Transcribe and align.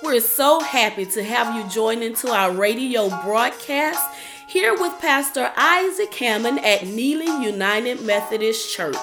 We're 0.00 0.20
so 0.20 0.60
happy 0.60 1.06
to 1.06 1.24
have 1.24 1.56
you 1.56 1.68
join 1.68 2.04
into 2.04 2.30
our 2.30 2.52
radio 2.52 3.08
broadcast 3.22 4.14
here 4.46 4.72
with 4.72 4.92
Pastor 5.00 5.50
Isaac 5.56 6.14
Hammond 6.14 6.64
at 6.64 6.86
Neely 6.86 7.26
United 7.44 8.02
Methodist 8.02 8.72
Church, 8.72 8.96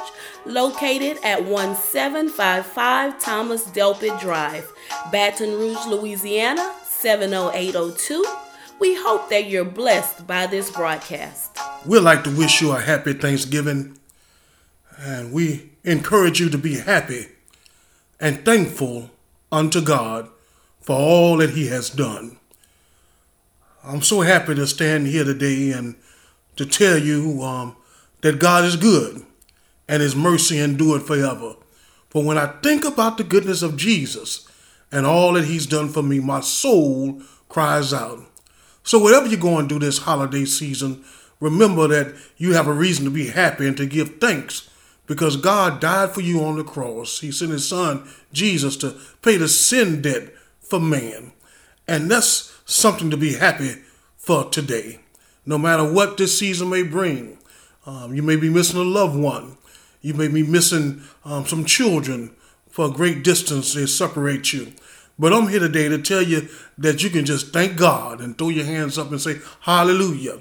located 0.45 1.17
at 1.21 1.43
1755 1.43 3.19
Thomas 3.19 3.65
Delpit 3.65 4.21
Drive, 4.21 4.71
Baton 5.11 5.51
Rouge, 5.51 5.85
Louisiana 5.85 6.73
70802. 6.85 8.25
We 8.79 8.95
hope 8.95 9.29
that 9.29 9.49
you're 9.49 9.65
blessed 9.65 10.25
by 10.25 10.47
this 10.47 10.71
broadcast. 10.71 11.57
We'd 11.85 11.99
like 11.99 12.23
to 12.23 12.31
wish 12.31 12.61
you 12.61 12.71
a 12.71 12.79
happy 12.79 13.11
Thanksgiving, 13.11 13.97
and 14.97 15.33
we 15.33 15.71
encourage 15.83 16.39
you 16.39 16.49
to 16.49 16.57
be 16.57 16.77
happy 16.79 17.27
and 18.17 18.45
thankful 18.45 19.11
unto 19.51 19.81
God 19.81 20.29
for 20.85 20.95
all 20.95 21.37
that 21.37 21.51
He 21.51 21.67
has 21.67 21.89
done. 21.89 22.37
I'm 23.83 24.01
so 24.01 24.21
happy 24.21 24.55
to 24.55 24.67
stand 24.67 25.07
here 25.07 25.23
today 25.23 25.71
and 25.71 25.95
to 26.55 26.65
tell 26.65 26.97
you 26.97 27.41
um, 27.41 27.75
that 28.21 28.39
God 28.39 28.63
is 28.63 28.75
good 28.75 29.25
and 29.87 30.01
His 30.01 30.15
mercy 30.15 30.59
endureth 30.59 31.07
forever. 31.07 31.55
For 32.09 32.23
when 32.23 32.37
I 32.37 32.47
think 32.61 32.85
about 32.85 33.17
the 33.17 33.23
goodness 33.23 33.61
of 33.61 33.77
Jesus 33.77 34.47
and 34.91 35.05
all 35.05 35.33
that 35.33 35.45
He's 35.45 35.65
done 35.65 35.89
for 35.89 36.03
me, 36.03 36.19
my 36.19 36.39
soul 36.39 37.21
cries 37.49 37.93
out. 37.93 38.19
So, 38.83 38.99
whatever 38.99 39.25
you're 39.25 39.39
going 39.39 39.67
through 39.67 39.79
this 39.79 39.99
holiday 39.99 40.45
season, 40.45 41.03
remember 41.39 41.87
that 41.87 42.15
you 42.37 42.53
have 42.53 42.67
a 42.67 42.73
reason 42.73 43.05
to 43.05 43.11
be 43.11 43.27
happy 43.27 43.67
and 43.67 43.75
to 43.77 43.87
give 43.87 44.19
thanks 44.19 44.69
because 45.07 45.37
God 45.37 45.79
died 45.79 46.11
for 46.11 46.21
you 46.21 46.43
on 46.43 46.57
the 46.57 46.63
cross. 46.63 47.19
He 47.19 47.31
sent 47.31 47.51
His 47.51 47.67
Son, 47.67 48.07
Jesus, 48.31 48.77
to 48.77 48.95
pay 49.23 49.37
the 49.37 49.47
sin 49.47 50.03
debt 50.03 50.34
for 50.67 50.79
man. 50.79 51.31
And 51.87 52.09
that's 52.09 52.53
something 52.65 53.09
to 53.11 53.17
be 53.17 53.33
happy 53.33 53.75
for 54.17 54.49
today. 54.49 54.99
No 55.45 55.57
matter 55.57 55.89
what 55.89 56.17
this 56.17 56.37
season 56.37 56.69
may 56.69 56.83
bring, 56.83 57.37
um, 57.85 58.15
you 58.15 58.23
may 58.23 58.35
be 58.35 58.49
missing 58.49 58.79
a 58.79 58.83
loved 58.83 59.17
one. 59.17 59.57
You 60.01 60.15
may 60.15 60.27
be 60.27 60.43
missing 60.43 61.03
um, 61.23 61.45
some 61.45 61.65
children 61.65 62.35
for 62.69 62.87
a 62.87 62.91
great 62.91 63.23
distance. 63.23 63.73
They 63.73 63.85
separate 63.85 64.53
you. 64.53 64.73
But 65.17 65.31
I'm 65.31 65.47
here 65.47 65.59
today 65.59 65.87
to 65.87 66.01
tell 66.01 66.21
you 66.21 66.49
that 66.77 67.03
you 67.03 67.09
can 67.09 67.25
just 67.25 67.53
thank 67.53 67.77
God 67.77 68.19
and 68.19 68.37
throw 68.37 68.49
your 68.49 68.65
hands 68.65 68.97
up 68.97 69.11
and 69.11 69.21
say, 69.21 69.37
Hallelujah, 69.61 70.39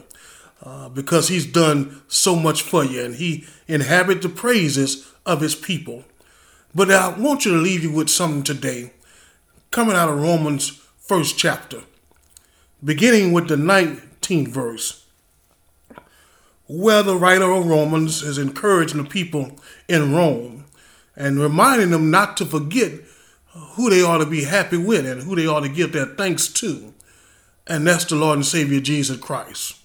uh, 0.63 0.89
because 0.89 1.29
He's 1.29 1.47
done 1.47 2.03
so 2.09 2.35
much 2.35 2.63
for 2.63 2.85
you 2.85 3.05
and 3.05 3.15
He 3.15 3.47
inhabits 3.69 4.23
the 4.23 4.31
praises 4.31 5.13
of 5.25 5.43
His 5.43 5.55
people. 5.55 6.05
But 6.75 6.91
I 6.91 7.17
want 7.17 7.45
you 7.45 7.53
to 7.53 7.59
leave 7.59 7.85
you 7.85 7.93
with 7.93 8.09
something 8.09 8.43
today 8.43 8.93
coming 9.75 9.97
out 9.97 10.09
of 10.09 10.23
Romans' 10.23 10.81
first 10.99 11.37
chapter 11.37 11.83
beginning 12.85 13.33
with 13.33 13.49
the 13.49 13.57
19th 13.57 14.47
verse, 14.47 15.05
where 16.69 17.03
the 17.03 17.17
writer 17.17 17.51
of 17.51 17.67
Romans 17.67 18.23
is 18.23 18.39
encouraging 18.39 19.03
the 19.03 19.09
people 19.09 19.59
in 19.89 20.15
Rome 20.15 20.67
and 21.17 21.41
reminding 21.41 21.91
them 21.91 22.09
not 22.09 22.37
to 22.37 22.47
forget 22.47 22.93
who 23.73 23.91
they 23.91 24.01
ought 24.01 24.19
to 24.19 24.27
be 24.27 24.45
happy 24.45 24.77
with 24.77 25.05
and 25.05 25.23
who 25.23 25.35
they 25.35 25.49
ought 25.49 25.65
to 25.65 25.69
give 25.69 25.91
their 25.91 26.07
thanks 26.07 26.47
to. 26.53 26.95
And 27.67 27.85
that's 27.85 28.05
the 28.05 28.15
Lord 28.15 28.37
and 28.37 28.47
Savior 28.47 28.79
Jesus 28.79 29.17
Christ. 29.17 29.77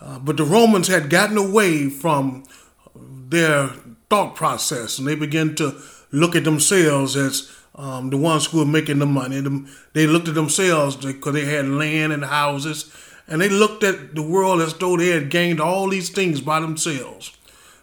Uh, 0.00 0.18
but 0.18 0.38
the 0.38 0.44
Romans 0.44 0.88
had 0.88 1.10
gotten 1.10 1.36
away 1.36 1.90
from 1.90 2.44
their 2.94 3.68
thought 4.08 4.34
process 4.34 4.98
and 4.98 5.06
they 5.06 5.14
began 5.14 5.54
to 5.56 5.78
look 6.10 6.34
at 6.34 6.44
themselves 6.44 7.16
as 7.16 7.54
um, 7.74 8.10
the 8.10 8.16
ones 8.16 8.46
who 8.46 8.58
were 8.58 8.66
making 8.66 8.98
the 8.98 9.06
money, 9.06 9.40
they 9.92 10.06
looked 10.06 10.28
at 10.28 10.34
themselves 10.34 10.96
because 10.96 11.34
they 11.34 11.44
had 11.44 11.68
land 11.68 12.12
and 12.12 12.24
houses, 12.24 12.92
and 13.28 13.40
they 13.40 13.48
looked 13.48 13.84
at 13.84 14.14
the 14.14 14.22
world 14.22 14.60
as 14.60 14.74
though 14.74 14.96
they 14.96 15.08
had 15.08 15.30
gained 15.30 15.60
all 15.60 15.88
these 15.88 16.10
things 16.10 16.40
by 16.40 16.60
themselves. 16.60 17.36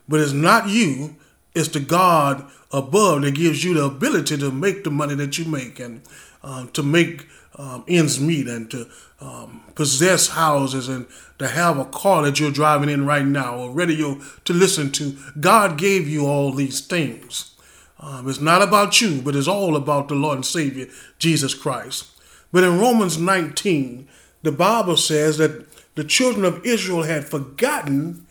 But 0.08 0.20
it's 0.20 0.34
not 0.34 0.68
you, 0.68 1.16
it's 1.56 1.70
the 1.70 1.80
God 1.80 2.50
above 2.72 3.22
that 3.22 3.36
gives 3.36 3.64
you 3.64 3.74
the 3.74 3.86
ability 3.86 4.38
to 4.38 4.52
make 4.52 4.84
the 4.84 4.92
money 4.92 5.16
that 5.16 5.38
you 5.38 5.46
make 5.46 5.80
and 5.80 6.02
uh, 6.44 6.68
to 6.68 6.84
make 6.84 7.28
um, 7.56 7.84
ends 7.88 8.20
meet 8.20 8.48
and 8.48 8.70
to 8.72 8.88
um, 9.20 9.64
possess 9.74 10.30
houses 10.30 10.88
and 10.88 11.08
to 11.40 11.48
have 11.48 11.78
a 11.78 11.86
car 11.86 12.24
that 12.24 12.40
you're 12.40 12.52
driving 12.52 12.90
in 12.90 13.06
right 13.06 13.26
now, 13.26 13.58
or 13.58 13.72
radio 13.72 14.20
to 14.46 14.54
listen 14.54 14.92
to. 14.92 15.18
God 15.40 15.78
gave 15.78 16.08
you 16.08 16.28
all 16.28 16.52
these 16.52 16.82
things. 16.82 17.57
Um, 18.00 18.30
it's 18.30 18.40
not 18.40 18.62
about 18.62 19.02
you, 19.02 19.22
but 19.22 19.36
it's 19.36 19.48
all 19.48 19.76
about 19.76 20.08
the 20.08 20.16
Lord 20.16 20.38
and 20.38 20.46
Savior, 20.46 20.88
Jesus 21.18 21.54
Christ. 21.54 22.08
But 22.52 22.64
in 22.64 22.80
Romans 22.80 23.18
19, 23.18 24.08
the 24.44 24.52
Bible 24.52 24.98
says 24.98 25.38
that 25.38 25.66
the 25.96 26.04
children 26.04 26.46
of 26.46 26.64
Israel 26.66 27.04
had 27.04 27.28
forgotten 27.28 28.26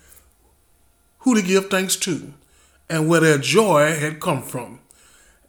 who 1.18 1.34
to 1.34 1.42
give 1.42 1.68
thanks 1.68 1.96
to 1.96 2.32
and 2.88 3.08
where 3.08 3.20
their 3.20 3.38
joy 3.38 3.96
had 3.96 4.20
come 4.20 4.42
from. 4.42 4.80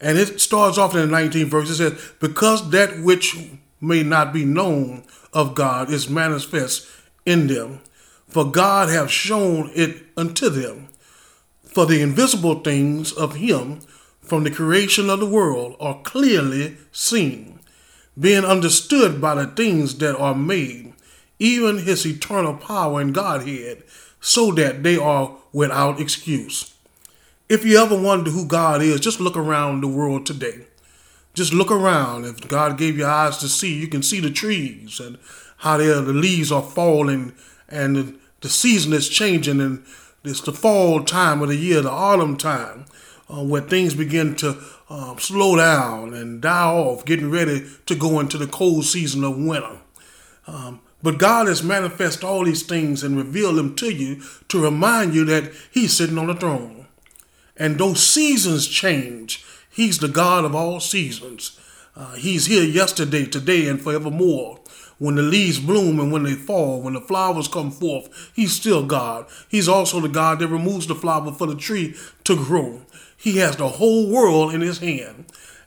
And 0.00 0.18
it 0.18 0.40
starts 0.40 0.78
off 0.78 0.94
in 0.94 1.08
the 1.08 1.16
19th 1.16 1.46
verse. 1.46 1.70
It 1.70 1.76
says, 1.76 2.12
Because 2.20 2.70
that 2.70 3.00
which 3.00 3.36
may 3.80 4.02
not 4.02 4.32
be 4.32 4.44
known 4.44 5.04
of 5.32 5.54
God 5.54 5.90
is 5.90 6.08
manifest 6.08 6.88
in 7.24 7.46
them, 7.46 7.80
for 8.26 8.50
God 8.50 8.88
hath 8.88 9.10
shown 9.10 9.70
it 9.74 10.06
unto 10.16 10.48
them. 10.48 10.88
For 11.64 11.86
the 11.86 12.00
invisible 12.00 12.60
things 12.60 13.12
of 13.12 13.36
him 13.36 13.80
from 14.28 14.44
the 14.44 14.50
creation 14.50 15.08
of 15.08 15.20
the 15.20 15.26
world 15.26 15.76
are 15.80 16.02
clearly 16.02 16.76
seen, 16.92 17.60
being 18.18 18.44
understood 18.44 19.20
by 19.20 19.34
the 19.34 19.46
things 19.46 19.96
that 19.98 20.16
are 20.16 20.34
made, 20.34 20.92
even 21.38 21.78
his 21.78 22.06
eternal 22.06 22.54
power 22.54 23.00
and 23.00 23.14
Godhead, 23.14 23.82
so 24.20 24.52
that 24.52 24.82
they 24.82 24.96
are 24.96 25.36
without 25.52 26.00
excuse. 26.00 26.74
If 27.48 27.64
you 27.64 27.78
ever 27.78 27.98
wonder 27.98 28.30
who 28.30 28.44
God 28.44 28.82
is, 28.82 29.00
just 29.00 29.20
look 29.20 29.36
around 29.36 29.80
the 29.80 29.88
world 29.88 30.26
today. 30.26 30.66
Just 31.32 31.54
look 31.54 31.70
around. 31.70 32.26
If 32.26 32.46
God 32.48 32.76
gave 32.76 32.98
you 32.98 33.06
eyes 33.06 33.38
to 33.38 33.48
see, 33.48 33.74
you 33.74 33.88
can 33.88 34.02
see 34.02 34.20
the 34.20 34.30
trees 34.30 35.00
and 35.00 35.18
how 35.58 35.78
the 35.78 36.02
leaves 36.02 36.52
are 36.52 36.62
falling 36.62 37.34
and 37.68 38.18
the, 38.40 38.48
season 38.48 38.92
is 38.92 39.08
changing 39.08 39.60
and 39.60 39.84
it's 40.24 40.40
the 40.40 40.52
fall 40.52 41.02
time 41.02 41.40
of 41.40 41.48
the 41.48 41.56
year, 41.56 41.80
the 41.80 41.90
autumn 41.90 42.36
time 42.36 42.86
uh, 43.28 43.42
where 43.42 43.60
things 43.60 43.94
begin 43.94 44.34
to 44.36 44.58
um, 44.88 45.18
slow 45.18 45.56
down 45.56 46.14
and 46.14 46.40
die 46.40 46.72
off, 46.72 47.04
getting 47.04 47.30
ready 47.30 47.66
to 47.86 47.94
go 47.94 48.20
into 48.20 48.38
the 48.38 48.46
cold 48.46 48.84
season 48.84 49.24
of 49.24 49.36
winter. 49.36 49.78
Um, 50.46 50.80
but 51.02 51.18
God 51.18 51.46
has 51.46 51.62
manifest 51.62 52.24
all 52.24 52.44
these 52.44 52.62
things 52.62 53.02
and 53.04 53.16
revealed 53.16 53.56
them 53.56 53.76
to 53.76 53.92
you 53.92 54.22
to 54.48 54.62
remind 54.62 55.14
you 55.14 55.24
that 55.26 55.52
He's 55.70 55.96
sitting 55.96 56.18
on 56.18 56.26
the 56.26 56.34
throne. 56.34 56.86
And 57.56 57.78
those 57.78 58.02
seasons 58.02 58.66
change. 58.66 59.44
He's 59.70 59.98
the 59.98 60.08
God 60.08 60.44
of 60.44 60.54
all 60.54 60.80
seasons. 60.80 61.58
Uh, 61.94 62.14
he's 62.14 62.46
here 62.46 62.62
yesterday, 62.62 63.26
today, 63.26 63.66
and 63.66 63.82
forevermore. 63.82 64.60
When 64.98 65.14
the 65.14 65.22
leaves 65.22 65.60
bloom 65.60 66.00
and 66.00 66.12
when 66.12 66.24
they 66.24 66.34
fall, 66.34 66.82
when 66.82 66.94
the 66.94 67.00
flowers 67.00 67.48
come 67.48 67.70
forth, 67.70 68.32
He's 68.34 68.52
still 68.52 68.84
God. 68.84 69.26
He's 69.48 69.68
also 69.68 70.00
the 70.00 70.08
God 70.08 70.40
that 70.40 70.48
removes 70.48 70.86
the 70.86 70.94
flower 70.94 71.32
for 71.32 71.46
the 71.46 71.56
tree 71.56 71.94
to 72.24 72.36
grow. 72.36 72.82
He 73.18 73.38
has 73.38 73.56
the 73.56 73.68
whole 73.68 74.08
world 74.08 74.54
in 74.54 74.60
his 74.60 74.78
hand. 74.78 75.26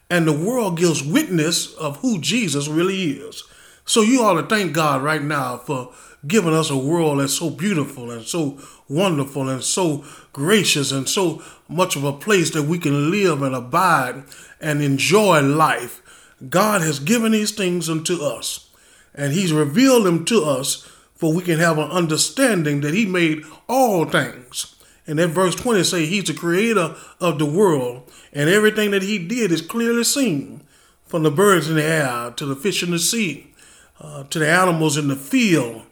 And 0.10 0.28
the 0.28 0.34
world 0.34 0.78
gives 0.78 1.04
witness 1.04 1.74
of 1.76 1.98
who 1.98 2.20
Jesus 2.20 2.68
really 2.68 3.12
is. 3.12 3.44
So 3.86 4.02
you 4.02 4.24
ought 4.24 4.42
to 4.42 4.48
thank 4.48 4.74
God 4.74 5.02
right 5.02 5.22
now 5.22 5.58
for 5.58 5.94
giving 6.26 6.54
us 6.54 6.70
a 6.70 6.78
world 6.78 7.20
that's 7.20 7.34
so 7.34 7.50
beautiful 7.50 8.12
and 8.12 8.24
so 8.24 8.60
wonderful 8.88 9.50
and 9.50 9.64
so 9.64 10.06
gracious 10.34 10.92
and 10.92 11.10
so 11.10 11.42
much 11.68 11.96
of 11.96 12.04
a 12.04 12.14
place 12.14 12.52
that 12.52 12.64
we 12.64 12.78
can 12.78 13.12
live 13.12 13.42
and 13.42 13.56
abide 13.56 14.24
and 14.60 14.82
enjoy 14.82 15.42
life. 15.42 16.02
God 16.50 16.82
has 16.82 17.00
given 17.00 17.34
these 17.34 17.52
things 17.52 17.90
unto 17.90 18.22
us, 18.22 18.70
and 19.14 19.34
He's 19.34 19.54
revealed 19.54 20.06
them 20.06 20.26
to 20.26 20.44
us 20.44 20.88
for 21.16 21.32
we 21.32 21.44
can 21.44 21.60
have 21.60 21.78
an 21.78 21.92
understanding 21.92 22.82
that 22.82 22.94
He 22.94 23.06
made 23.06 23.44
all 23.68 24.06
things. 24.06 24.76
And 25.08 25.20
that 25.20 25.30
verse 25.30 25.56
20 25.56 25.84
say 25.84 26.06
he's 26.06 26.26
the 26.26 26.34
creator 26.34 26.96
of 27.20 27.40
the 27.40 27.46
world, 27.46 28.10
and 28.32 28.50
everything 28.50 28.92
that 28.92 29.02
he 29.02 29.18
did 29.18 29.52
is 29.52 29.62
clearly 29.62 30.04
seen, 30.04 30.62
from 31.06 31.24
the 31.24 31.32
birds 31.32 31.70
in 31.70 31.76
the 31.76 31.84
air 31.84 32.32
to 32.32 32.46
the 32.46 32.56
fish 32.56 32.84
in 32.84 32.92
the 32.92 33.00
sea, 33.00 33.54
uh, 34.00 34.24
to 34.26 34.40
the 34.40 34.50
animals 34.50 34.98
in 34.98 35.08
the 35.08 35.16
field, 35.16 35.84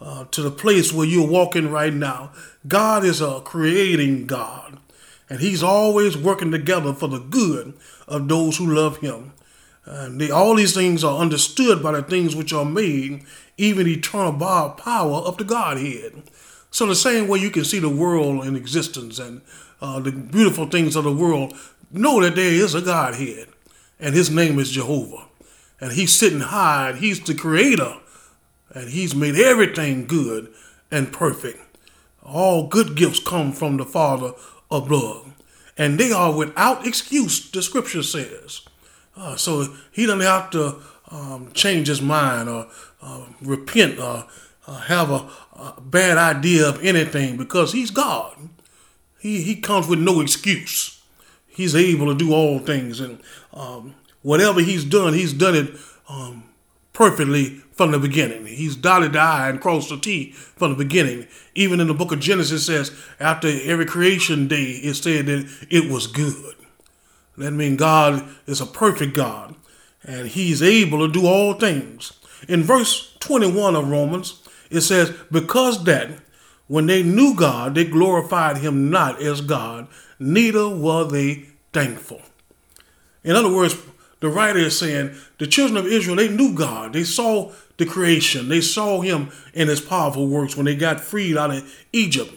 uh, 0.00 0.24
to 0.30 0.42
the 0.42 0.50
place 0.50 0.92
where 0.92 1.06
you're 1.06 1.28
walking 1.28 1.70
right 1.70 1.92
now. 1.92 2.32
God 2.66 3.04
is 3.04 3.20
a 3.20 3.40
creating 3.40 4.26
God, 4.26 4.78
and 5.28 5.40
he's 5.40 5.62
always 5.62 6.16
working 6.16 6.50
together 6.50 6.92
for 6.92 7.08
the 7.08 7.18
good 7.18 7.74
of 8.08 8.28
those 8.28 8.56
who 8.56 8.66
love 8.66 8.98
him. 8.98 9.32
And 9.84 10.20
they, 10.20 10.30
all 10.30 10.54
these 10.54 10.74
things 10.74 11.04
are 11.04 11.18
understood 11.18 11.82
by 11.82 11.92
the 11.92 12.02
things 12.02 12.36
which 12.36 12.52
are 12.52 12.64
made, 12.64 13.24
even 13.56 13.86
eternal 13.86 14.32
power 14.32 15.16
of 15.16 15.36
the 15.36 15.44
Godhead. 15.44 16.22
So 16.70 16.86
the 16.86 16.94
same 16.94 17.28
way 17.28 17.40
you 17.40 17.50
can 17.50 17.64
see 17.64 17.80
the 17.80 17.88
world 17.88 18.46
in 18.46 18.56
existence 18.56 19.18
and 19.18 19.42
uh, 19.80 19.98
the 20.00 20.12
beautiful 20.12 20.66
things 20.66 20.94
of 20.96 21.04
the 21.04 21.12
world, 21.12 21.54
know 21.90 22.20
that 22.22 22.36
there 22.36 22.52
is 22.52 22.74
a 22.74 22.80
Godhead, 22.80 23.48
and 23.98 24.14
His 24.14 24.30
name 24.30 24.58
is 24.58 24.70
Jehovah. 24.70 25.26
and 25.82 25.92
he's 25.92 26.12
sitting 26.12 26.40
high, 26.40 26.90
and 26.90 26.98
he's 27.00 27.18
the 27.20 27.34
creator, 27.34 27.96
and 28.72 28.90
he's 28.90 29.16
made 29.16 29.34
everything 29.34 30.06
good 30.06 30.48
and 30.92 31.12
perfect. 31.12 31.58
All 32.22 32.68
good 32.68 32.94
gifts 32.94 33.18
come 33.18 33.50
from 33.50 33.78
the 33.78 33.84
Father 33.84 34.32
above, 34.70 35.34
and 35.76 35.98
they 35.98 36.12
are 36.12 36.32
without 36.32 36.86
excuse, 36.86 37.50
the 37.50 37.60
scripture 37.62 38.04
says. 38.04 38.60
Uh, 39.16 39.36
so 39.36 39.74
he 39.92 40.06
doesn't 40.06 40.20
have 40.20 40.50
to 40.50 40.76
um, 41.10 41.50
change 41.52 41.88
his 41.88 42.00
mind 42.00 42.48
or 42.48 42.66
uh, 43.02 43.26
repent 43.42 43.98
or 43.98 44.26
uh, 44.66 44.80
have 44.80 45.10
a, 45.10 45.28
a, 45.54 45.80
bad 45.80 46.16
idea 46.16 46.68
of 46.68 46.82
anything 46.84 47.36
because 47.36 47.72
he's 47.72 47.90
God. 47.90 48.36
He, 49.18 49.42
he 49.42 49.56
comes 49.56 49.86
with 49.86 49.98
no 49.98 50.20
excuse. 50.20 51.02
He's 51.46 51.74
able 51.74 52.06
to 52.06 52.14
do 52.14 52.32
all 52.32 52.58
things, 52.58 52.98
and 52.98 53.20
um, 53.52 53.94
whatever 54.22 54.60
he's 54.60 54.84
done, 54.84 55.12
he's 55.12 55.34
done 55.34 55.54
it 55.54 55.74
um, 56.08 56.44
perfectly 56.94 57.60
from 57.72 57.90
the 57.90 57.98
beginning. 57.98 58.46
He's 58.46 58.74
dotted 58.74 59.12
the 59.12 59.20
I 59.20 59.50
and 59.50 59.60
crossed 59.60 59.90
the 59.90 59.98
T 59.98 60.32
from 60.32 60.70
the 60.70 60.84
beginning. 60.84 61.26
Even 61.54 61.80
in 61.80 61.88
the 61.88 61.94
book 61.94 62.12
of 62.12 62.20
Genesis 62.20 62.66
says 62.66 62.90
after 63.20 63.48
every 63.48 63.84
creation 63.84 64.48
day, 64.48 64.80
it 64.82 64.94
said 64.94 65.26
that 65.26 65.50
it 65.68 65.90
was 65.90 66.06
good. 66.06 66.54
That 67.36 67.52
means 67.52 67.78
God 67.78 68.28
is 68.46 68.60
a 68.60 68.66
perfect 68.66 69.14
God 69.14 69.54
and 70.04 70.28
he's 70.28 70.62
able 70.62 71.06
to 71.06 71.12
do 71.12 71.26
all 71.26 71.54
things. 71.54 72.12
In 72.48 72.62
verse 72.62 73.16
21 73.20 73.76
of 73.76 73.88
Romans, 73.88 74.42
it 74.70 74.80
says, 74.80 75.14
Because 75.30 75.84
that 75.84 76.10
when 76.66 76.86
they 76.86 77.02
knew 77.02 77.34
God, 77.34 77.74
they 77.74 77.84
glorified 77.84 78.58
him 78.58 78.90
not 78.90 79.20
as 79.22 79.40
God, 79.40 79.86
neither 80.18 80.68
were 80.68 81.04
they 81.04 81.46
thankful. 81.72 82.22
In 83.22 83.36
other 83.36 83.52
words, 83.52 83.76
the 84.20 84.28
writer 84.28 84.58
is 84.58 84.78
saying 84.78 85.14
the 85.38 85.46
children 85.46 85.76
of 85.76 85.86
Israel, 85.86 86.16
they 86.16 86.28
knew 86.28 86.54
God. 86.54 86.92
They 86.92 87.04
saw 87.04 87.52
the 87.76 87.86
creation. 87.86 88.48
They 88.48 88.60
saw 88.60 89.00
him 89.00 89.30
in 89.52 89.68
his 89.68 89.80
powerful 89.80 90.28
works 90.28 90.56
when 90.56 90.66
they 90.66 90.76
got 90.76 91.00
freed 91.00 91.36
out 91.36 91.54
of 91.54 91.86
Egypt. 91.92 92.32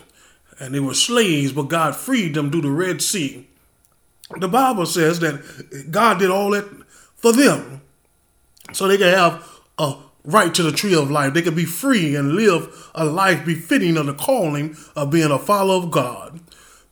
And 0.60 0.74
they 0.74 0.80
were 0.80 0.94
slaves, 0.94 1.52
but 1.52 1.64
God 1.64 1.96
freed 1.96 2.34
them 2.34 2.50
through 2.50 2.62
the 2.62 2.72
Red 2.72 3.02
Sea. 3.02 3.48
The 4.40 4.48
Bible 4.48 4.86
says 4.86 5.20
that 5.20 5.92
God 5.92 6.20
did 6.20 6.32
all 6.32 6.52
that 6.52 6.66
for 7.16 7.32
them 7.32 7.82
so 8.74 8.88
they 8.88 8.98
could 8.98 9.14
have 9.14 9.48
a 9.78 9.96
right 10.24 10.54
to 10.54 10.64
the 10.64 10.72
tree 10.72 10.96
of 10.96 11.12
life. 11.12 11.34
They 11.34 11.42
could 11.42 11.56
be 11.56 11.66
free 11.66 12.16
and 12.16 12.34
live 12.34 12.90
a 12.96 13.06
life 13.06 13.46
befitting 13.46 13.98
of 13.98 14.08
the 14.08 14.14
calling 14.14 14.76
of 14.96 15.12
being 15.12 15.32
a 15.32 15.38
follower 15.38 15.84
of 15.84 15.92
God. 15.92 16.40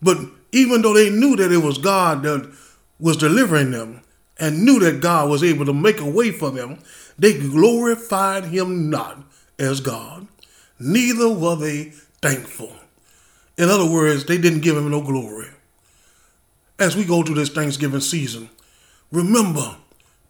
But 0.01 0.19
even 0.51 0.81
though 0.81 0.93
they 0.93 1.09
knew 1.09 1.35
that 1.35 1.51
it 1.51 1.57
was 1.57 1.77
God 1.77 2.23
that 2.23 2.53
was 2.99 3.17
delivering 3.17 3.71
them 3.71 4.01
and 4.39 4.63
knew 4.63 4.79
that 4.79 5.01
God 5.01 5.29
was 5.29 5.43
able 5.43 5.65
to 5.65 5.73
make 5.73 5.99
a 5.99 6.09
way 6.09 6.31
for 6.31 6.51
them, 6.51 6.79
they 7.17 7.37
glorified 7.37 8.45
him 8.45 8.89
not 8.89 9.23
as 9.59 9.81
God, 9.81 10.27
neither 10.79 11.29
were 11.29 11.55
they 11.55 11.91
thankful. 12.21 12.73
In 13.57 13.69
other 13.69 13.89
words, 13.89 14.25
they 14.25 14.37
didn't 14.37 14.61
give 14.61 14.75
him 14.75 14.89
no 14.89 15.01
glory. 15.01 15.47
As 16.79 16.95
we 16.95 17.05
go 17.05 17.23
through 17.23 17.35
this 17.35 17.49
Thanksgiving 17.49 18.01
season, 18.01 18.49
remember 19.11 19.77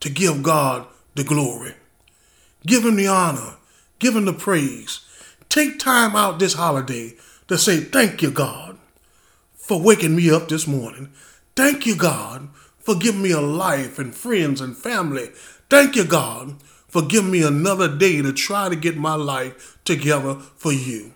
to 0.02 0.10
give 0.10 0.44
God 0.44 0.86
the 1.16 1.24
glory. 1.24 1.76
Give 2.66 2.84
him 2.86 2.96
the 2.96 3.08
honor. 3.08 3.56
Give 4.00 4.16
him 4.16 4.26
the 4.26 4.34
praise. 4.34 5.00
Take 5.50 5.80
time 5.80 6.16
out 6.16 6.40
this 6.40 6.56
holiday 6.56 7.14
to 7.48 7.58
say, 7.58 7.80
Thank 7.80 8.22
you, 8.22 8.32
God, 8.32 8.78
for 9.56 9.82
waking 9.82 10.16
me 10.16 10.30
up 10.30 10.50
this 10.50 10.68
morning. 10.68 11.14
Thank 11.56 11.86
you, 11.86 11.96
God, 11.96 12.50
for 12.80 12.96
giving 12.96 13.22
me 13.22 13.32
a 13.32 13.42
life 13.42 14.00
and 14.00 14.14
friends 14.14 14.60
and 14.60 14.76
family. 14.76 15.30
Thank 15.70 15.96
you, 15.96 16.06
God, 16.06 16.62
for 16.88 17.02
giving 17.02 17.32
me 17.32 17.44
another 17.44 17.88
day 17.96 18.22
to 18.22 18.34
try 18.34 18.68
to 18.68 18.76
get 18.76 18.98
my 18.98 19.16
life 19.16 19.80
together 19.86 20.36
for 20.36 20.74
you. 20.74 21.14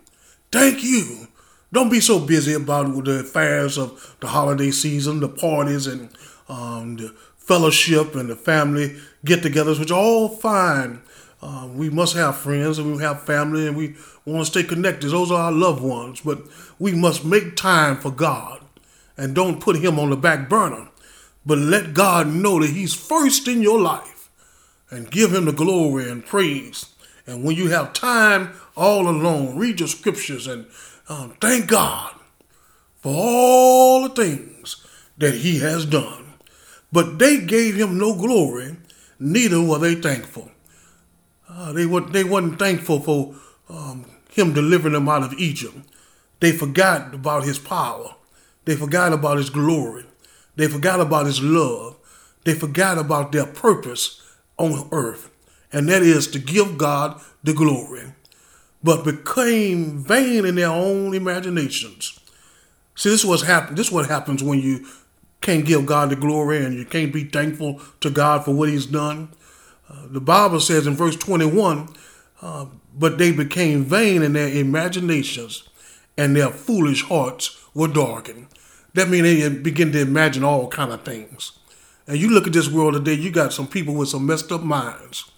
Thank 0.51 0.83
you. 0.83 1.27
Don't 1.71 1.89
be 1.89 1.99
so 1.99 2.19
busy 2.19 2.53
about 2.53 3.03
the 3.03 3.19
affairs 3.19 3.77
of 3.77 4.15
the 4.21 4.27
holiday 4.27 4.71
season, 4.71 5.19
the 5.19 5.27
parties, 5.27 5.85
and 5.85 6.09
um, 6.47 6.95
the 6.95 7.13
fellowship 7.35 8.15
and 8.15 8.29
the 8.29 8.35
family 8.35 8.97
get 9.25 9.41
togethers, 9.41 9.79
which 9.79 9.91
are 9.91 9.99
all 9.99 10.29
fine. 10.29 11.01
Uh, 11.41 11.67
we 11.71 11.89
must 11.89 12.15
have 12.15 12.37
friends 12.37 12.79
and 12.79 12.95
we 12.95 13.03
have 13.03 13.23
family 13.23 13.67
and 13.67 13.77
we 13.77 13.95
want 14.25 14.45
to 14.45 14.51
stay 14.51 14.63
connected. 14.63 15.09
Those 15.09 15.31
are 15.31 15.45
our 15.45 15.51
loved 15.51 15.83
ones, 15.83 16.21
but 16.21 16.41
we 16.79 16.93
must 16.93 17.23
make 17.23 17.55
time 17.55 17.97
for 17.97 18.11
God 18.11 18.63
and 19.17 19.35
don't 19.35 19.61
put 19.61 19.77
Him 19.77 19.99
on 19.99 20.09
the 20.09 20.17
back 20.17 20.49
burner, 20.49 20.89
but 21.45 21.57
let 21.57 21.93
God 21.93 22.27
know 22.27 22.59
that 22.59 22.71
He's 22.71 22.93
first 22.93 23.47
in 23.47 23.61
your 23.61 23.79
life 23.79 24.29
and 24.89 25.11
give 25.11 25.33
Him 25.33 25.45
the 25.45 25.51
glory 25.51 26.09
and 26.09 26.25
praise. 26.25 26.93
And 27.25 27.43
when 27.43 27.55
you 27.57 27.69
have 27.69 27.93
time 27.93 28.51
all 28.75 29.07
alone, 29.07 29.57
read 29.57 29.79
your 29.79 29.89
scriptures 29.89 30.47
and 30.47 30.65
um, 31.09 31.35
thank 31.39 31.67
God 31.67 32.13
for 32.97 33.13
all 33.15 34.07
the 34.07 34.09
things 34.09 34.85
that 35.17 35.35
He 35.35 35.59
has 35.59 35.85
done. 35.85 36.27
But 36.91 37.19
they 37.19 37.41
gave 37.41 37.75
him 37.75 37.97
no 37.97 38.15
glory, 38.15 38.77
neither 39.19 39.61
were 39.61 39.79
they 39.79 39.95
thankful. 39.95 40.51
Uh, 41.49 41.73
they, 41.73 41.85
were, 41.85 42.01
they 42.01 42.23
wasn't 42.23 42.59
thankful 42.59 42.99
for 42.99 43.35
um, 43.69 44.05
him 44.29 44.53
delivering 44.53 44.93
them 44.93 45.09
out 45.09 45.23
of 45.23 45.33
Egypt. 45.33 45.75
They 46.39 46.51
forgot 46.51 47.13
about 47.13 47.43
his 47.43 47.59
power. 47.59 48.15
They 48.65 48.75
forgot 48.75 49.13
about 49.13 49.37
his 49.37 49.49
glory. 49.49 50.05
They 50.55 50.67
forgot 50.67 50.99
about 50.99 51.25
his 51.25 51.41
love. 51.41 51.97
They 52.43 52.53
forgot 52.53 52.97
about 52.97 53.31
their 53.31 53.45
purpose 53.45 54.21
on 54.57 54.87
earth, 54.91 55.29
and 55.71 55.89
that 55.89 56.01
is 56.01 56.27
to 56.27 56.39
give 56.39 56.77
God 56.77 57.21
the 57.43 57.53
glory, 57.53 58.13
but 58.87 59.03
became 59.03 59.97
vain 59.97 60.45
in 60.45 60.55
their 60.55 60.69
own 60.69 61.13
imaginations. 61.13 62.17
See, 62.95 63.09
this 63.09 63.25
was 63.25 63.43
happen. 63.43 63.75
This 63.75 63.87
is 63.87 63.91
what 63.91 64.07
happens 64.07 64.41
when 64.41 64.61
you 64.61 64.87
can't 65.41 65.65
give 65.65 65.85
God 65.85 66.09
the 66.09 66.15
glory 66.15 66.63
and 66.63 66.73
you 66.73 66.85
can't 66.85 67.11
be 67.11 67.25
thankful 67.25 67.81
to 67.99 68.09
God 68.09 68.45
for 68.45 68.53
what 68.53 68.69
He's 68.69 68.85
done. 68.85 69.27
Uh, 69.89 70.07
the 70.07 70.21
Bible 70.21 70.61
says 70.61 70.87
in 70.87 70.93
verse 70.93 71.17
21 71.17 71.89
uh, 72.41 72.67
but 72.97 73.17
they 73.17 73.33
became 73.33 73.83
vain 73.83 74.23
in 74.23 74.31
their 74.31 74.47
imaginations 74.47 75.67
and 76.17 76.33
their 76.33 76.49
foolish 76.49 77.03
hearts 77.03 77.61
were 77.73 77.89
darkened. 77.89 78.47
That 78.93 79.09
means 79.09 79.23
they 79.23 79.49
begin 79.49 79.91
to 79.91 79.99
imagine 79.99 80.45
all 80.45 80.69
kind 80.69 80.93
of 80.93 81.03
things. 81.03 81.59
And 82.07 82.17
you 82.17 82.29
look 82.29 82.47
at 82.47 82.53
this 82.53 82.69
world 82.69 82.93
today, 82.93 83.15
you 83.15 83.31
got 83.31 83.51
some 83.51 83.67
people 83.67 83.95
with 83.95 84.07
some 84.07 84.25
messed 84.25 84.49
up 84.53 84.63
minds. 84.63 85.29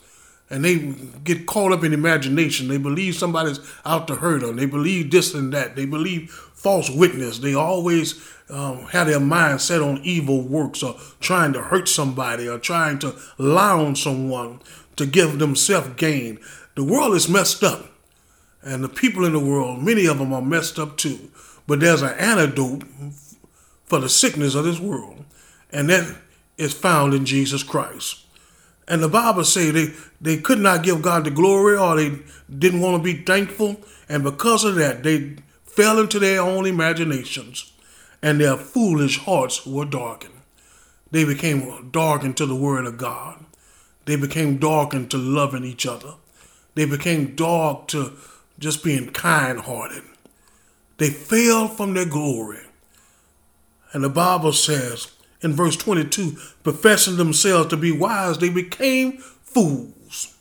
And 0.50 0.66
they 0.66 0.78
get 1.24 1.46
caught 1.46 1.72
up 1.72 1.84
in 1.84 1.94
imagination. 1.94 2.68
They 2.68 2.78
believe 2.78 3.16
somebody's 3.16 3.60
out 3.86 4.08
to 4.08 4.16
hurt 4.16 4.42
them. 4.42 4.56
They 4.56 4.66
believe 4.66 5.12
this 5.12 5.34
and 5.34 5.54
that. 5.54 5.76
They 5.76 5.86
believe 5.86 6.32
false 6.32 6.90
witness. 6.90 7.40
They 7.40 7.54
always 7.54 8.20
um, 8.50 8.80
have 8.86 9.08
their 9.08 9.20
mind 9.20 9.62
set 9.62 9.82
on 9.82 10.02
evil 10.04 10.42
works 10.42 10.82
or 10.82 10.96
trying 11.20 11.54
to 11.54 11.62
hurt 11.62 11.88
somebody 11.88 12.48
or 12.48 12.58
trying 12.58 12.98
to 13.00 13.16
lie 13.38 13.74
on 13.74 13.96
someone 13.96 14.60
to 14.96 15.06
give 15.06 15.38
themselves 15.38 15.90
gain. 15.98 16.40
The 16.76 16.84
world 16.84 17.16
is 17.16 17.30
messed 17.30 17.64
up. 17.64 17.86
And 18.62 18.84
the 18.84 18.90
people 18.90 19.26
in 19.26 19.34
the 19.34 19.40
world, 19.40 19.82
many 19.82 20.06
of 20.06 20.18
them 20.18 20.34
are 20.34 20.42
messed 20.42 20.80
up 20.80 20.98
too. 20.98 21.32
But 21.68 21.80
there's 21.80 22.02
an 22.02 22.18
antidote 22.18 22.84
for 23.86 24.00
the 24.00 24.10
sickness 24.10 24.56
of 24.56 24.66
this 24.66 24.80
world. 24.80 25.24
And 25.72 25.90
that 25.90 26.18
is 26.58 26.74
found 26.74 27.14
in 27.14 27.26
Jesus 27.26 27.64
Christ. 27.64 28.26
And 28.90 29.04
the 29.04 29.08
Bible 29.08 29.44
say 29.46 29.70
they, 29.70 29.94
they 30.20 30.38
could 30.38 30.60
not 30.60 30.84
give 30.84 31.04
God 31.04 31.24
the 31.24 31.32
glory 31.32 31.78
or 31.78 31.96
they 31.96 32.20
didn't 32.58 32.82
want 32.82 32.98
to 32.98 33.04
be 33.04 33.22
thankful. 33.22 33.80
And 34.10 34.24
because 34.24 34.64
of 34.64 34.76
that, 34.76 35.04
they 35.04 35.36
fell 35.64 36.00
into 36.00 36.18
their 36.18 36.42
own 36.42 36.66
imaginations, 36.66 37.72
and 38.22 38.42
their 38.42 38.58
foolish 38.58 39.20
hearts 39.20 39.66
were 39.66 39.86
darkened. 39.86 40.34
They 41.12 41.24
became 41.24 41.90
darkened 41.92 42.36
to 42.38 42.46
the 42.46 42.56
word 42.56 42.86
of 42.86 42.98
God. 42.98 43.46
They 44.06 44.16
became 44.16 44.58
darkened 44.58 45.12
to 45.12 45.18
loving 45.18 45.64
each 45.64 45.86
other. 45.86 46.16
They 46.74 46.86
became 46.86 47.36
dark 47.36 47.88
to 47.90 48.14
just 48.58 48.84
being 48.84 49.12
kind 49.12 49.60
hearted. 49.60 50.04
They 50.98 51.12
fell 51.12 51.68
from 51.68 51.94
their 51.94 52.06
glory. 52.06 52.66
And 53.94 54.04
the 54.04 54.10
Bible 54.10 54.52
says 54.52 55.12
in 55.42 55.54
verse 55.54 55.76
22 55.76 56.38
professing 56.64 57.18
themselves 57.18 57.70
to 57.70 57.78
be 57.78 57.92
wise, 57.92 58.38
they 58.38 58.50
became 58.50 59.18
fools. 59.18 60.36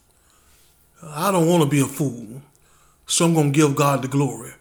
I 1.02 1.30
don't 1.30 1.46
want 1.46 1.62
to 1.62 1.68
be 1.68 1.80
a 1.80 1.86
fool, 1.86 2.42
so 3.06 3.24
I'm 3.24 3.34
going 3.34 3.52
to 3.52 3.58
give 3.58 3.76
God 3.76 4.02
the 4.02 4.08
glory. 4.08 4.52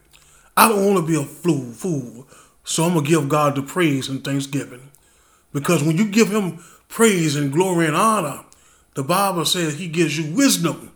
I 0.55 0.69
don't 0.69 0.85
want 0.85 0.97
to 0.97 1.05
be 1.05 1.19
a 1.19 1.25
fool, 1.25 1.71
fool. 1.71 2.27
So 2.63 2.83
I'm 2.83 2.93
going 2.93 3.05
to 3.05 3.09
give 3.09 3.29
God 3.29 3.55
the 3.55 3.61
praise 3.61 4.09
and 4.09 4.23
thanksgiving. 4.23 4.91
Because 5.53 5.83
when 5.83 5.97
you 5.97 6.09
give 6.09 6.29
him 6.29 6.63
praise 6.89 7.35
and 7.35 7.51
glory 7.51 7.87
and 7.87 7.95
honor, 7.95 8.43
the 8.95 9.03
Bible 9.03 9.45
says 9.45 9.75
he 9.75 9.87
gives 9.87 10.17
you 10.17 10.35
wisdom 10.35 10.91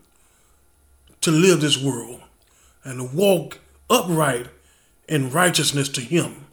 to 1.22 1.32
live 1.32 1.62
this 1.62 1.82
world 1.82 2.22
and 2.84 3.00
to 3.00 3.16
walk 3.16 3.60
upright 3.90 4.48
in 5.08 5.32
righteousness 5.32 5.88
to 5.90 6.02
him. 6.02 6.46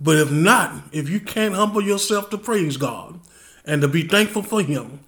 But 0.00 0.16
if 0.16 0.30
not, 0.30 0.84
if 0.92 1.08
you 1.08 1.20
can't 1.20 1.54
humble 1.54 1.82
yourself 1.82 2.30
to 2.30 2.38
praise 2.38 2.76
God 2.76 3.20
and 3.64 3.82
to 3.82 3.88
be 3.88 4.02
thankful 4.06 4.42
for 4.42 4.62
him, 4.62 5.00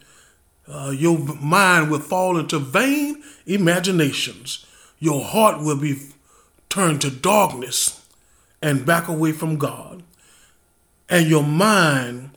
uh, 0.68 0.92
your 0.96 1.18
mind 1.18 1.90
will 1.90 2.00
fall 2.00 2.38
into 2.38 2.58
vain 2.58 3.22
imaginations. 3.46 4.66
Your 4.98 5.22
heart 5.24 5.60
will 5.60 5.76
be 5.76 5.98
turned 6.68 7.00
to 7.02 7.10
darkness 7.10 8.04
and 8.62 8.86
back 8.86 9.08
away 9.08 9.32
from 9.32 9.56
God. 9.56 10.02
And 11.08 11.28
your 11.28 11.42
mind 11.42 12.30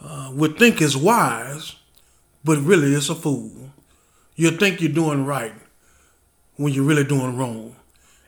uh, 0.00 0.30
would 0.34 0.58
think 0.58 0.80
is 0.80 0.96
wise, 0.96 1.76
but 2.44 2.58
really 2.58 2.92
it's 2.92 3.08
a 3.08 3.14
fool. 3.14 3.70
You 4.34 4.50
think 4.50 4.80
you're 4.80 4.92
doing 4.92 5.24
right 5.24 5.54
when 6.56 6.72
you're 6.72 6.84
really 6.84 7.04
doing 7.04 7.36
wrong. 7.36 7.76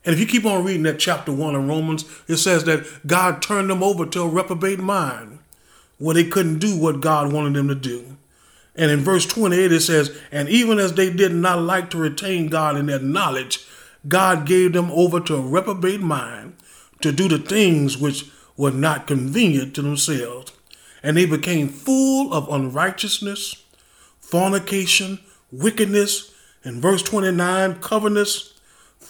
And 0.08 0.14
if 0.14 0.20
you 0.20 0.26
keep 0.26 0.46
on 0.46 0.64
reading 0.64 0.84
that 0.84 0.98
chapter 0.98 1.30
1 1.30 1.54
of 1.54 1.68
Romans, 1.68 2.06
it 2.28 2.38
says 2.38 2.64
that 2.64 3.06
God 3.06 3.42
turned 3.42 3.68
them 3.68 3.82
over 3.82 4.06
to 4.06 4.22
a 4.22 4.26
reprobate 4.26 4.78
mind 4.78 5.40
where 5.98 6.14
they 6.14 6.24
couldn't 6.24 6.60
do 6.60 6.78
what 6.78 7.02
God 7.02 7.30
wanted 7.30 7.52
them 7.52 7.68
to 7.68 7.74
do. 7.74 8.16
And 8.74 8.90
in 8.90 9.00
verse 9.00 9.26
28, 9.26 9.70
it 9.70 9.80
says, 9.80 10.18
And 10.32 10.48
even 10.48 10.78
as 10.78 10.94
they 10.94 11.12
did 11.12 11.34
not 11.34 11.60
like 11.60 11.90
to 11.90 11.98
retain 11.98 12.48
God 12.48 12.78
in 12.78 12.86
their 12.86 12.98
knowledge, 12.98 13.66
God 14.08 14.46
gave 14.46 14.72
them 14.72 14.90
over 14.92 15.20
to 15.20 15.36
a 15.36 15.42
reprobate 15.42 16.00
mind 16.00 16.56
to 17.02 17.12
do 17.12 17.28
the 17.28 17.38
things 17.38 17.98
which 17.98 18.30
were 18.56 18.70
not 18.70 19.06
convenient 19.06 19.74
to 19.74 19.82
themselves. 19.82 20.52
And 21.02 21.18
they 21.18 21.26
became 21.26 21.68
full 21.68 22.32
of 22.32 22.48
unrighteousness, 22.48 23.62
fornication, 24.20 25.18
wickedness, 25.52 26.32
and 26.64 26.80
verse 26.80 27.02
29, 27.02 27.80
covetousness, 27.80 28.54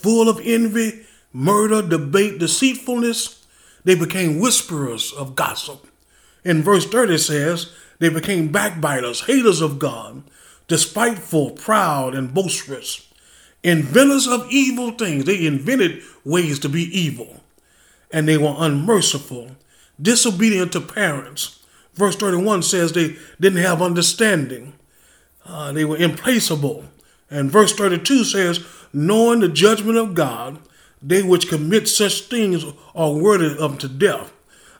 full 0.02 0.28
of 0.28 0.40
envy, 0.44 1.04
murder, 1.32 1.82
debate, 1.82 2.38
deceitfulness. 2.38 3.46
They 3.84 3.94
became 3.94 4.38
whisperers 4.40 5.12
of 5.12 5.34
gossip. 5.34 5.86
In 6.44 6.62
verse 6.62 6.86
30 6.86 7.18
says, 7.18 7.72
they 7.98 8.08
became 8.08 8.52
backbiters, 8.52 9.22
haters 9.22 9.60
of 9.60 9.78
God, 9.78 10.22
despiteful, 10.68 11.52
proud, 11.52 12.14
and 12.14 12.32
boisterous, 12.32 13.08
inventors 13.62 14.26
of 14.26 14.46
evil 14.50 14.92
things. 14.92 15.24
They 15.24 15.46
invented 15.46 16.02
ways 16.24 16.58
to 16.60 16.68
be 16.68 16.82
evil, 16.82 17.40
and 18.12 18.28
they 18.28 18.38
were 18.38 18.54
unmerciful, 18.56 19.56
disobedient 20.00 20.72
to 20.72 20.80
parents. 20.80 21.64
Verse 21.94 22.14
31 22.14 22.62
says 22.62 22.92
they 22.92 23.16
didn't 23.40 23.62
have 23.62 23.82
understanding, 23.82 24.74
uh, 25.44 25.72
they 25.72 25.84
were 25.84 25.96
implacable. 25.96 26.84
And 27.30 27.50
verse 27.50 27.74
32 27.74 28.24
says, 28.24 28.64
knowing 28.92 29.40
the 29.40 29.48
judgment 29.48 29.98
of 29.98 30.14
God, 30.14 30.58
they 31.00 31.22
which 31.22 31.48
commit 31.48 31.88
such 31.88 32.22
things 32.22 32.64
are 32.94 33.12
worthy 33.12 33.56
of 33.58 33.78
to 33.78 33.88
death 33.88 34.32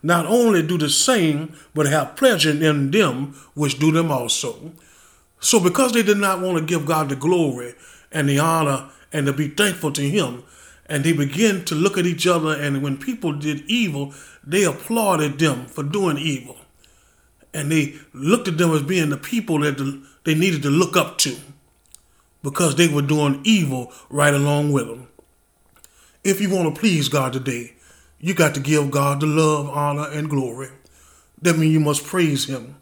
not 0.03 0.27
only 0.27 0.63
do 0.63 0.79
the 0.79 0.89
same, 0.89 1.55
but 1.75 1.87
have 1.87 2.17
pleasure 2.17 2.51
in 2.51 2.91
them 2.91 3.35
which 3.55 3.79
do 3.79 3.91
them 3.91 4.11
also. 4.11 4.73
So, 5.41 5.61
because 5.61 5.93
they 5.93 6.03
did 6.03 6.19
not 6.19 6.41
want 6.41 6.59
to 6.59 6.65
give 6.65 6.87
God 6.87 7.09
the 7.09 7.17
glory 7.17 7.75
and 8.13 8.29
the 8.29 8.39
honor 8.39 8.91
and 9.13 9.27
to 9.27 9.33
be 9.33 9.49
thankful 9.49 9.93
to 9.93 10.03
Him, 10.03 10.45
and 10.87 11.05
they 11.05 11.13
began 11.13 11.65
to 11.67 11.75
look 11.75 11.99
at 11.99 12.07
each 12.07 12.27
other, 12.27 12.55
and 12.59 12.83
when 12.83 12.97
people 12.97 13.33
did 13.33 13.63
evil, 13.67 14.15
they 14.45 14.65
applauded 14.65 15.39
them 15.39 15.67
for 15.67 15.83
doing 15.83 16.17
evil. 16.17 16.57
And 17.53 17.71
they 17.71 17.97
looked 18.13 18.49
at 18.49 18.59
them 18.59 18.71
as 18.73 18.83
being 18.83 19.11
the 19.11 19.17
people 19.17 19.61
that 19.61 20.03
they 20.25 20.35
needed 20.35 20.63
to 20.63 20.71
look 20.71 20.97
up 20.97 21.19
to 21.19 21.37
because 22.49 22.77
they 22.77 22.89
were 22.89 23.03
doing 23.03 23.43
evil 23.45 23.93
right 24.09 24.33
along 24.33 24.73
with 24.73 24.87
them. 24.87 25.07
If 26.25 26.41
you 26.41 26.49
want 26.49 26.75
to 26.75 26.81
please 26.81 27.11
God 27.11 27.35
today, 27.35 27.75
you 28.19 28.33
got 28.33 28.55
to 28.55 28.61
give 28.61 28.91
God 28.91 29.21
the 29.21 29.27
love, 29.27 29.69
honor, 29.69 30.09
and 30.11 30.31
glory. 30.31 30.71
That 31.43 31.59
means 31.59 31.75
you 31.75 31.81
must 31.81 32.07
praise 32.07 32.47
Him. 32.47 32.77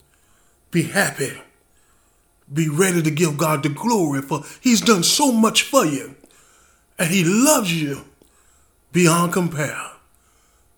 Be 0.71 0.85
happy. 0.85 1.33
Be 2.53 2.69
ready 2.69 3.03
to 3.03 3.11
give 3.11 3.37
God 3.37 3.65
the 3.65 3.69
glory 3.69 4.23
for 4.23 4.45
He's 4.61 4.81
done 4.81 5.03
so 5.03 5.33
much 5.33 5.63
for 5.63 5.85
you. 5.85 6.15
And 6.97 7.11
He 7.11 7.25
loves 7.25 7.75
you 7.75 8.05
beyond 8.93 9.33
compare. 9.33 9.91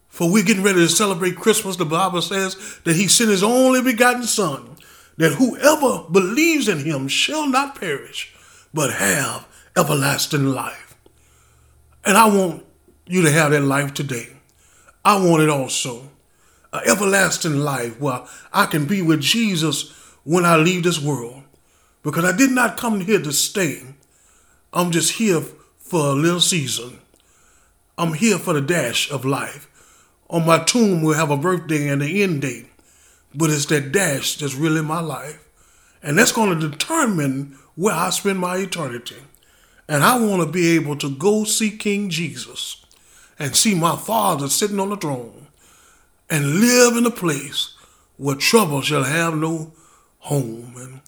For 0.09 0.33
we're 0.33 0.45
getting 0.45 0.65
ready 0.65 0.79
to 0.79 0.89
celebrate 0.89 1.37
Christmas. 1.37 1.77
The 1.77 1.85
Bible 1.85 2.23
says 2.23 2.81
that 2.85 2.97
He 2.97 3.07
sent 3.07 3.29
His 3.29 3.43
only 3.43 3.83
begotten 3.83 4.23
Son, 4.23 4.77
that 5.19 5.35
whoever 5.35 6.09
believes 6.11 6.69
in 6.69 6.79
Him 6.79 7.07
shall 7.07 7.47
not 7.47 7.79
perish, 7.79 8.35
but 8.73 8.93
have 8.93 9.47
everlasting 9.77 10.47
life. 10.47 10.97
And 12.05 12.17
I 12.17 12.27
want 12.29 12.65
you 13.07 13.23
to 13.23 13.31
have 13.31 13.51
that 13.53 13.63
life 13.63 13.95
today. 13.95 14.29
I 15.05 15.17
want 15.17 15.43
it 15.43 15.49
also. 15.49 16.11
An 16.73 16.83
everlasting 16.87 17.57
life 17.57 17.99
where 17.99 18.25
I 18.53 18.67
can 18.67 18.87
be 18.87 19.01
with 19.01 19.21
Jesus 19.21 19.91
when 20.25 20.45
I 20.45 20.57
leave 20.57 20.83
this 20.83 21.01
world. 21.01 21.43
Because 22.03 22.25
I 22.25 22.37
did 22.37 22.51
not 22.51 22.77
come 22.77 23.01
here 23.01 23.21
to 23.21 23.33
stay. 23.33 23.83
I'm 24.73 24.91
just 24.91 25.13
here 25.13 25.41
for 25.79 26.09
a 26.09 26.13
little 26.13 26.41
season. 26.41 26.99
I'm 27.97 28.13
here 28.13 28.39
for 28.39 28.53
the 28.53 28.61
dash 28.61 29.11
of 29.11 29.25
life. 29.25 29.69
On 30.31 30.45
my 30.47 30.59
tomb, 30.63 31.03
we'll 31.03 31.15
have 31.15 31.31
a 31.31 31.37
birthday 31.37 31.89
and 31.89 32.03
an 32.03 32.09
end 32.09 32.43
date. 32.43 32.67
But 33.35 33.51
it's 33.51 33.67
that 33.67 33.93
dash 33.93 34.37
that's 34.37 34.55
really 34.55 34.83
my 34.83 35.01
life. 35.01 35.45
And 36.03 36.19
that's 36.19 36.33
going 36.33 36.59
to 36.59 36.69
determine 36.69 37.59
where 37.79 37.95
I 37.95 38.11
spend 38.11 38.41
my 38.41 38.57
eternity. 38.57 39.15
And 39.89 40.03
I 40.03 40.19
want 40.19 40.43
to 40.43 40.51
be 40.51 40.75
able 40.75 40.97
to 40.97 41.09
go 41.09 41.45
see 41.45 41.71
King 41.71 42.11
Jesus 42.11 42.85
and 43.39 43.55
see 43.55 43.73
my 43.73 43.95
Father 43.95 44.49
sitting 44.49 44.81
on 44.81 44.91
the 44.91 44.97
throne 44.97 45.47
and 46.29 46.57
live 46.57 46.97
in 46.97 47.07
a 47.07 47.11
place 47.11 47.77
where 48.17 48.35
trouble 48.35 48.83
shall 48.83 49.05
have 49.05 49.37
no 49.37 49.73
home 50.19 50.75
and 50.77 51.01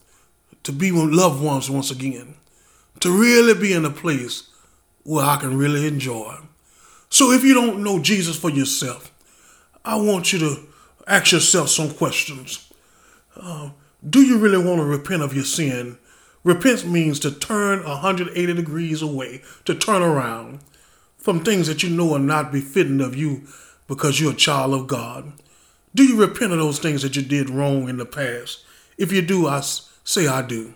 to 0.62 0.70
be 0.70 0.92
with 0.92 1.10
loved 1.10 1.42
ones 1.42 1.68
once 1.68 1.90
again. 1.90 2.36
To 3.00 3.10
really 3.10 3.60
be 3.60 3.72
in 3.72 3.84
a 3.84 3.90
place 3.90 4.48
where 5.02 5.26
I 5.26 5.38
can 5.38 5.58
really 5.58 5.88
enjoy. 5.88 6.36
So 7.08 7.32
if 7.32 7.42
you 7.42 7.52
don't 7.52 7.82
know 7.82 7.98
Jesus 7.98 8.38
for 8.38 8.48
yourself, 8.48 9.12
I 9.84 9.96
want 9.96 10.32
you 10.32 10.38
to 10.38 10.56
ask 11.08 11.32
yourself 11.32 11.68
some 11.68 11.90
questions. 11.90 12.72
Uh, 13.36 13.70
do 14.08 14.22
you 14.22 14.38
really 14.38 14.64
want 14.64 14.78
to 14.78 14.84
repent 14.84 15.22
of 15.22 15.34
your 15.34 15.44
sin? 15.44 15.98
Repent 16.42 16.86
means 16.86 17.20
to 17.20 17.30
turn 17.30 17.84
180 17.84 18.54
degrees 18.54 19.02
away, 19.02 19.42
to 19.66 19.74
turn 19.74 20.02
around 20.02 20.60
from 21.18 21.44
things 21.44 21.66
that 21.66 21.82
you 21.82 21.90
know 21.90 22.14
are 22.14 22.18
not 22.18 22.50
befitting 22.50 23.00
of 23.00 23.14
you 23.14 23.42
because 23.86 24.20
you're 24.20 24.32
a 24.32 24.36
child 24.36 24.72
of 24.72 24.86
God? 24.86 25.32
Do 25.94 26.04
you 26.04 26.16
repent 26.16 26.52
of 26.52 26.58
those 26.58 26.78
things 26.78 27.02
that 27.02 27.16
you 27.16 27.22
did 27.22 27.50
wrong 27.50 27.88
in 27.88 27.98
the 27.98 28.06
past? 28.06 28.64
If 28.96 29.12
you 29.12 29.20
do, 29.20 29.48
I 29.48 29.60
say 29.60 30.26
I 30.26 30.42
do. 30.42 30.74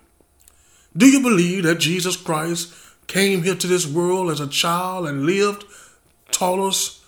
Do 0.97 1.07
you 1.07 1.21
believe 1.21 1.65
that 1.65 1.81
Jesus 1.81 2.17
Christ 2.17 2.75
came 3.07 3.43
here 3.43 3.55
to 3.55 3.67
this 3.67 3.87
world 3.87 4.31
as 4.31 4.41
a 4.41 4.47
child 4.47 5.07
and 5.07 5.25
lived, 5.25 5.65
taught 6.31 6.59
us, 6.59 7.05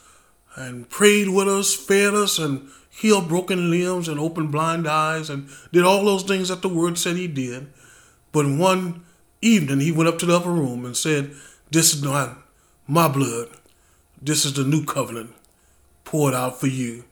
and 0.54 0.88
prayed 0.88 1.28
with 1.28 1.48
us, 1.48 1.74
fed 1.74 2.14
us, 2.14 2.38
and 2.38 2.68
healed 2.90 3.28
broken 3.28 3.70
limbs 3.70 4.08
and 4.08 4.18
opened 4.18 4.50
blind 4.50 4.88
eyes 4.88 5.28
and 5.28 5.48
did 5.72 5.84
all 5.84 6.04
those 6.04 6.22
things 6.22 6.48
that 6.48 6.62
the 6.62 6.68
word 6.68 6.96
said 6.96 7.16
he 7.16 7.28
did? 7.28 7.66
But 8.36 8.48
one 8.48 9.02
evening 9.40 9.80
he 9.80 9.90
went 9.90 10.10
up 10.10 10.18
to 10.18 10.26
the 10.26 10.36
upper 10.36 10.50
room 10.50 10.84
and 10.84 10.94
said, 10.94 11.32
This 11.70 11.94
is 11.94 12.02
not 12.02 12.36
my 12.86 13.08
blood. 13.08 13.48
This 14.20 14.44
is 14.44 14.52
the 14.52 14.62
new 14.62 14.84
covenant 14.84 15.32
poured 16.04 16.34
out 16.34 16.60
for 16.60 16.66
you. 16.66 17.04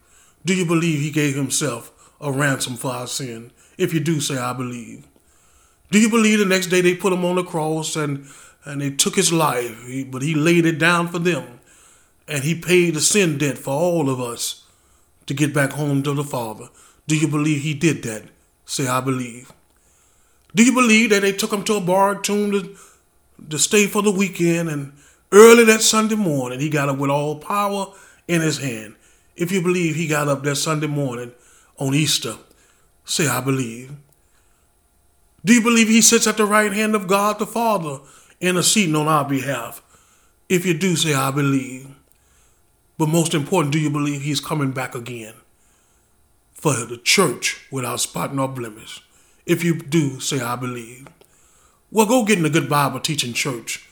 Do 0.45 0.54
you 0.54 0.66
believe 0.66 1.00
he 1.00 1.11
gave 1.11 1.35
himself 1.35 2.12
a 2.21 2.31
ransom 2.31 2.76
for 2.76 2.90
our 2.90 3.07
sin? 3.07 3.52
If 3.78 3.95
you 3.95 4.00
do, 4.00 4.21
say, 4.21 4.37
I 4.37 4.52
believe. 4.52 5.07
Do 5.90 5.99
you 5.99 6.11
believe 6.11 6.40
the 6.40 6.45
next 6.45 6.66
day 6.66 6.83
they 6.83 6.95
put 6.95 7.14
him 7.14 7.25
on 7.25 7.37
the 7.37 7.43
cross 7.43 7.97
and, 7.97 8.26
and 8.66 8.83
they 8.83 8.90
took 8.90 9.16
his 9.16 9.33
life, 9.33 9.83
but 10.11 10.21
he 10.21 10.35
laid 10.35 10.66
it 10.66 10.78
down 10.78 11.09
for 11.09 11.21
them 11.21 11.59
and 12.28 12.45
he 12.45 12.54
paid 12.54 12.97
the 12.97 13.00
sin 13.00 13.38
debt 13.38 13.57
for 13.57 13.73
all 13.73 14.11
of 14.11 14.21
us 14.21 14.66
to 15.25 15.33
get 15.33 15.54
back 15.54 15.71
home 15.73 16.02
to 16.02 16.12
the 16.12 16.23
Father? 16.23 16.69
Do 17.07 17.16
you 17.16 17.28
believe 17.28 17.62
he 17.62 17.73
did 17.73 18.02
that? 18.02 18.25
Say, 18.66 18.87
I 18.87 19.00
believe. 19.00 19.50
Do 20.54 20.64
you 20.64 20.73
believe 20.73 21.11
that 21.11 21.23
they 21.23 21.32
took 21.32 21.52
him 21.52 21.64
to 21.64 21.75
a 21.75 21.80
borrowed 21.80 22.23
tomb 22.23 22.52
to, 22.52 22.76
to 23.50 23.58
stay 23.58 23.87
for 23.87 24.02
the 24.02 24.11
weekend 24.11 24.68
and 24.68 24.92
Early 25.34 25.64
that 25.64 25.82
Sunday 25.82 26.14
morning, 26.14 26.61
he 26.61 26.68
got 26.68 26.88
up 26.88 26.99
with 26.99 27.11
all 27.11 27.40
power 27.40 27.92
in 28.28 28.40
his 28.40 28.58
hand. 28.58 28.94
If 29.34 29.50
you 29.50 29.61
believe 29.61 29.96
he 29.96 30.06
got 30.06 30.28
up 30.28 30.44
that 30.44 30.54
Sunday 30.54 30.87
morning 30.87 31.32
on 31.76 31.92
Easter, 31.92 32.37
say, 33.04 33.26
I 33.26 33.40
believe. 33.40 33.90
Do 35.44 35.52
you 35.52 35.61
believe 35.61 35.88
he 35.88 36.02
sits 36.02 36.28
at 36.28 36.37
the 36.37 36.44
right 36.46 36.73
hand 36.73 36.94
of 36.94 37.08
God 37.08 37.40
the 37.40 37.46
Father, 37.46 37.99
interceding 38.40 38.94
on 38.94 39.08
our 39.08 39.28
behalf? 39.28 39.82
If 40.49 40.64
you 40.64 40.73
do, 40.73 40.94
say, 40.94 41.14
I 41.14 41.32
believe. 41.32 41.88
But 42.96 43.08
most 43.08 43.34
important, 43.34 43.73
do 43.73 43.80
you 43.80 43.90
believe 43.90 44.23
he's 44.23 44.38
coming 44.38 44.70
back 44.70 44.94
again 44.94 45.34
for 46.52 46.75
the 46.75 46.99
church 46.99 47.66
without 47.73 47.99
spot 47.99 48.32
nor 48.32 48.46
blemish? 48.46 49.03
If 49.46 49.62
you 49.62 49.78
do, 49.78 50.20
say, 50.20 50.40
I 50.40 50.56
believe. 50.56 51.06
Well, 51.90 52.06
go 52.06 52.24
get 52.24 52.38
in 52.38 52.46
a 52.46 52.50
good 52.50 52.68
Bible 52.68 53.00
teaching 53.00 53.32
church 53.32 53.88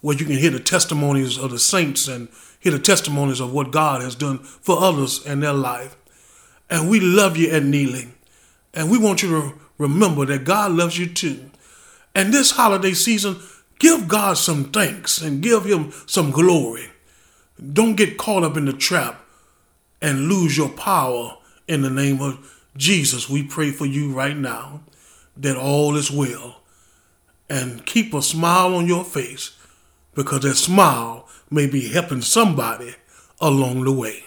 where 0.00 0.16
you 0.16 0.24
can 0.24 0.36
hear 0.36 0.50
the 0.50 0.60
testimonies 0.60 1.38
of 1.38 1.50
the 1.50 1.58
saints 1.58 2.08
and 2.08 2.28
hear 2.58 2.72
the 2.72 2.78
testimonies 2.78 3.40
of 3.40 3.52
what 3.52 3.70
God 3.70 4.00
has 4.02 4.14
done 4.14 4.38
for 4.38 4.78
others 4.80 5.24
in 5.26 5.40
their 5.40 5.52
life. 5.52 5.96
And 6.70 6.88
we 6.88 7.00
love 7.00 7.36
you 7.36 7.50
at 7.50 7.62
Neely. 7.62 8.08
And 8.74 8.90
we 8.90 8.98
want 8.98 9.22
you 9.22 9.28
to 9.30 9.60
remember 9.78 10.24
that 10.26 10.44
God 10.44 10.72
loves 10.72 10.98
you 10.98 11.06
too. 11.06 11.50
And 12.14 12.32
this 12.32 12.52
holiday 12.52 12.92
season, 12.92 13.36
give 13.78 14.08
God 14.08 14.38
some 14.38 14.66
thanks 14.66 15.20
and 15.20 15.42
give 15.42 15.64
Him 15.64 15.92
some 16.06 16.30
glory. 16.30 16.90
Don't 17.72 17.96
get 17.96 18.18
caught 18.18 18.44
up 18.44 18.56
in 18.56 18.64
the 18.64 18.72
trap 18.72 19.24
and 20.00 20.28
lose 20.28 20.56
your 20.56 20.68
power 20.68 21.36
in 21.68 21.82
the 21.82 21.90
name 21.90 22.20
of 22.20 22.60
Jesus. 22.76 23.28
We 23.28 23.42
pray 23.42 23.70
for 23.70 23.86
you 23.86 24.12
right 24.12 24.36
now 24.36 24.80
that 25.36 25.56
all 25.56 25.96
is 25.96 26.10
well. 26.10 26.62
And 27.48 27.84
keep 27.84 28.14
a 28.14 28.22
smile 28.22 28.74
on 28.74 28.86
your 28.86 29.04
face 29.04 29.56
because 30.14 30.40
that 30.40 30.56
smile 30.56 31.28
may 31.50 31.66
be 31.66 31.88
helping 31.88 32.22
somebody 32.22 32.94
along 33.40 33.84
the 33.84 33.92
way. 33.92 34.24